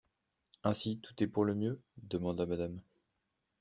[0.63, 1.79] Ainsi, tout est pour le mieux?
[1.97, 2.81] demanda Mrs.